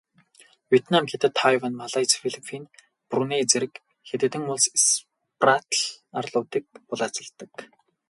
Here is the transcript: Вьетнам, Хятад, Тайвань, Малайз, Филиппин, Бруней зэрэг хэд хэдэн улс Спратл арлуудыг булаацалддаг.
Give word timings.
Вьетнам, 0.71 1.03
Хятад, 1.11 1.33
Тайвань, 1.39 1.77
Малайз, 1.79 2.11
Филиппин, 2.21 2.63
Бруней 3.09 3.43
зэрэг 3.51 3.73
хэд 4.07 4.21
хэдэн 4.23 4.43
улс 4.53 4.65
Спратл 4.91 5.81
арлуудыг 6.19 6.65
булаацалддаг. 6.87 7.51